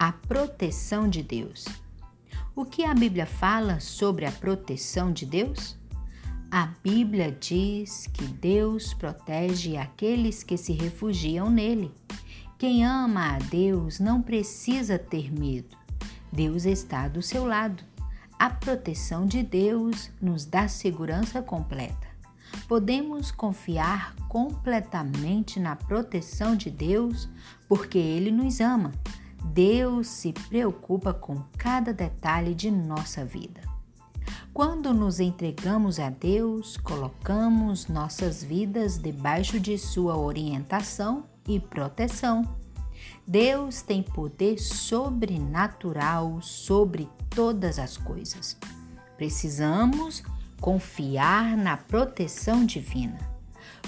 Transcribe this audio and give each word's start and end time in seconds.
A 0.00 0.12
proteção 0.12 1.08
de 1.08 1.24
Deus. 1.24 1.64
O 2.54 2.64
que 2.64 2.84
a 2.84 2.94
Bíblia 2.94 3.26
fala 3.26 3.80
sobre 3.80 4.26
a 4.26 4.30
proteção 4.30 5.12
de 5.12 5.26
Deus? 5.26 5.76
A 6.52 6.66
Bíblia 6.84 7.32
diz 7.32 8.06
que 8.06 8.24
Deus 8.24 8.94
protege 8.94 9.76
aqueles 9.76 10.44
que 10.44 10.56
se 10.56 10.72
refugiam 10.72 11.50
nele. 11.50 11.92
Quem 12.56 12.86
ama 12.86 13.34
a 13.34 13.38
Deus 13.40 13.98
não 13.98 14.22
precisa 14.22 15.00
ter 15.00 15.32
medo. 15.32 15.76
Deus 16.32 16.64
está 16.64 17.08
do 17.08 17.20
seu 17.20 17.44
lado. 17.44 17.82
A 18.38 18.48
proteção 18.48 19.26
de 19.26 19.42
Deus 19.42 20.12
nos 20.22 20.46
dá 20.46 20.68
segurança 20.68 21.42
completa. 21.42 22.06
Podemos 22.68 23.32
confiar 23.32 24.14
completamente 24.28 25.58
na 25.58 25.74
proteção 25.74 26.54
de 26.54 26.70
Deus 26.70 27.28
porque 27.68 27.98
Ele 27.98 28.30
nos 28.30 28.60
ama. 28.60 28.92
Deus 29.44 30.06
se 30.08 30.32
preocupa 30.32 31.12
com 31.12 31.42
cada 31.56 31.92
detalhe 31.92 32.54
de 32.54 32.70
nossa 32.70 33.24
vida. 33.24 33.60
Quando 34.52 34.92
nos 34.92 35.20
entregamos 35.20 36.00
a 36.00 36.10
Deus, 36.10 36.76
colocamos 36.76 37.86
nossas 37.86 38.42
vidas 38.42 38.98
debaixo 38.98 39.60
de 39.60 39.78
Sua 39.78 40.16
orientação 40.16 41.24
e 41.46 41.60
proteção. 41.60 42.42
Deus 43.26 43.82
tem 43.82 44.02
poder 44.02 44.58
sobrenatural 44.58 46.40
sobre 46.42 47.08
todas 47.30 47.78
as 47.78 47.96
coisas. 47.96 48.56
Precisamos 49.16 50.22
confiar 50.60 51.56
na 51.56 51.76
proteção 51.76 52.66
divina. 52.66 53.18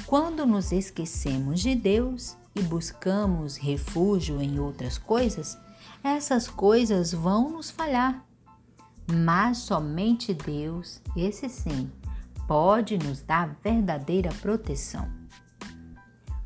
Quando 0.07 0.47
nos 0.47 0.73
esquecemos 0.73 1.61
de 1.61 1.75
Deus 1.75 2.37
e 2.55 2.63
buscamos 2.63 3.57
refúgio 3.57 4.41
em 4.41 4.59
outras 4.59 4.99
coisas, 4.99 5.59
essas 6.03 6.49
coisas 6.49 7.13
vão 7.13 7.51
nos 7.51 7.71
falhar. 7.71 8.25
Mas 9.13 9.59
somente 9.59 10.33
Deus, 10.35 11.01
esse 11.17 11.49
sim, 11.49 11.91
pode 12.47 12.99
nos 12.99 13.23
dar 13.23 13.57
verdadeira 13.63 14.31
proteção. 14.41 15.09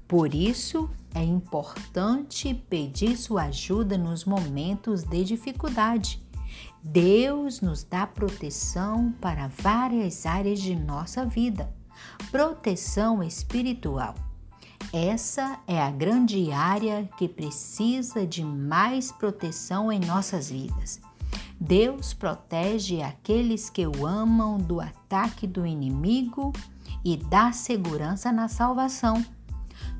Por 0.06 0.34
isso, 0.34 0.91
é 1.14 1.22
importante 1.22 2.55
pedir 2.55 3.16
sua 3.16 3.44
ajuda 3.44 3.97
nos 3.97 4.25
momentos 4.25 5.02
de 5.02 5.25
dificuldade 5.25 6.25
Deus 6.82 7.62
nos 7.62 7.82
dá 7.82 8.06
proteção 8.06 9.10
para 9.19 9.48
várias 9.48 10.27
áreas 10.27 10.60
de 10.60 10.77
nossa 10.77 11.25
vida. 11.25 11.72
Proteção 12.30 13.22
espiritual. 13.22 14.14
Essa 14.97 15.59
é 15.67 15.83
a 15.83 15.91
grande 15.91 16.53
área 16.53 17.11
que 17.19 17.27
precisa 17.27 18.25
de 18.25 18.45
mais 18.45 19.11
proteção 19.11 19.91
em 19.91 19.98
nossas 19.98 20.48
vidas. 20.50 21.00
Deus 21.59 22.14
protege 22.14 23.03
aqueles 23.03 23.69
que 23.69 23.84
o 23.89 24.06
amam 24.06 24.56
do 24.56 24.81
ataque 24.81 25.48
do 25.48 25.67
inimigo 25.67 26.53
e 27.05 27.17
dá 27.17 27.50
segurança 27.50 28.31
na 28.31 28.47
salvação. 28.47 29.27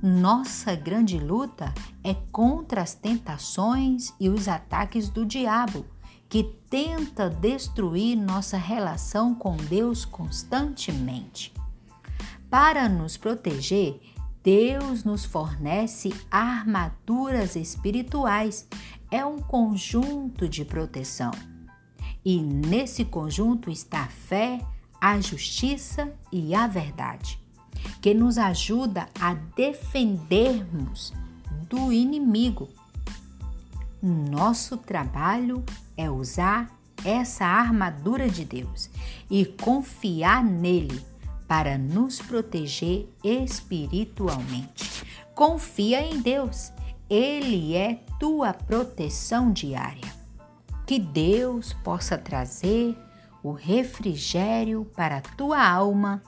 Nossa 0.01 0.77
grande 0.77 1.19
luta 1.19 1.75
é 2.05 2.15
contra 2.31 2.81
as 2.81 2.95
tentações 2.95 4.15
e 4.21 4.29
os 4.29 4.47
ataques 4.47 5.09
do 5.09 5.27
diabo 5.27 5.85
que 6.29 6.45
tenta 6.71 7.29
destruir 7.29 8.17
nossa 8.17 8.57
relação 8.57 9.35
com 9.35 9.57
Deus 9.57 10.05
constantemente. 10.05 11.53
Para 12.49 12.89
nos 12.89 13.17
proteger, 13.17 14.14
Deus 14.45 15.03
nos 15.03 15.25
fornece 15.25 16.13
armaduras 16.31 17.57
espirituais. 17.57 18.69
É 19.11 19.25
um 19.25 19.39
conjunto 19.39 20.49
de 20.49 20.65
proteção. 20.65 21.33
E 22.25 22.41
nesse 22.41 23.05
conjunto 23.05 23.71
está 23.71 24.03
a 24.03 24.09
fé, 24.09 24.61
a 25.01 25.21
justiça 25.21 26.13
e 26.31 26.55
a 26.55 26.67
verdade, 26.69 27.41
que 28.01 28.15
nos 28.15 28.39
ajuda 28.39 29.09
a 29.21 29.35
defendermos 29.35 31.13
do 31.69 31.93
inimigo 31.93 32.69
nosso 34.05 34.77
trabalho 34.77 35.65
é 35.97 36.11
usar 36.11 36.71
essa 37.03 37.47
armadura 37.47 38.29
de 38.29 38.45
Deus 38.45 38.91
e 39.31 39.47
confiar 39.47 40.45
nele 40.45 41.03
para 41.55 41.79
nos 41.79 42.21
proteger 42.21 43.09
espiritualmente. 43.23 45.07
Confia 45.37 46.01
em 46.01 46.21
Deus, 46.21 46.73
ele 47.09 47.77
é 47.77 48.01
tua 48.19 48.53
proteção 48.53 49.53
diária. 49.53 50.13
Que 50.85 50.99
Deus 50.99 51.73
possa 51.73 52.19
trazer 52.19 52.99
o 53.41 53.53
refrigério 53.53 54.85
para 54.97 55.19
a 55.19 55.21
tua 55.21 55.65
alma 55.65 56.21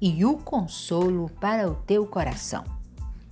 e 0.00 0.24
o 0.24 0.36
consolo 0.36 1.28
para 1.40 1.68
o 1.68 1.74
teu 1.74 2.06
coração. 2.06 2.62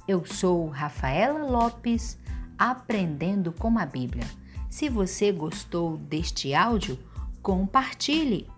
Eu 0.08 0.26
sou 0.26 0.66
Rafaela 0.66 1.44
Lopes 1.44 2.18
Aprendendo 2.58 3.52
com 3.52 3.78
a 3.78 3.86
Bíblia. 3.86 4.26
Se 4.68 4.88
você 4.88 5.30
gostou 5.30 5.98
deste 5.98 6.52
áudio, 6.52 6.98
compartilhe 7.40 8.48